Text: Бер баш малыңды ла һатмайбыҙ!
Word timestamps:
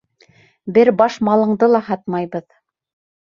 Бер 0.77 0.89
баш 1.01 1.17
малыңды 1.27 1.69
ла 1.73 1.81
һатмайбыҙ! 1.91 2.47